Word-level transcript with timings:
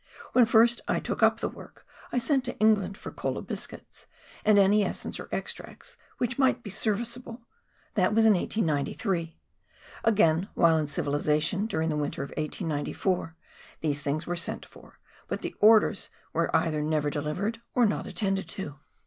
When 0.33 0.47
first 0.47 0.81
I 0.87 0.99
took 0.99 1.21
up 1.21 1.39
the 1.41 1.47
work 1.47 1.85
I 2.11 2.17
sen 2.17 2.41
t 2.41 2.51
to 2.51 2.57
England 2.57 2.97
for 2.97 3.11
Kola 3.11 3.43
biscuits, 3.43 4.07
and 4.43 4.57
any 4.57 4.83
essence 4.83 5.19
or 5.19 5.29
extract 5.31 5.95
which 6.17 6.39
might 6.39 6.63
be 6.63 6.71
serviceable— 6.71 7.41
that 7.93 8.11
was 8.11 8.25
in 8.25 8.33
1893; 8.33 9.37
again, 10.03 10.49
while 10.55 10.79
in 10.79 10.87
civilisation 10.87 11.67
during 11.67 11.89
the 11.89 11.95
winter 11.97 12.23
of 12.23 12.31
1894, 12.31 13.35
these 13.81 14.01
things 14.01 14.25
were 14.25 14.35
sent 14.35 14.65
for, 14.65 14.97
but 15.27 15.43
the 15.43 15.53
orders 15.59 16.09
were 16.33 16.49
either 16.55 16.81
never 16.81 17.11
delivered, 17.11 17.61
or 17.75 17.85
not 17.85 18.07
attended 18.07 18.49
to. 18.49 18.79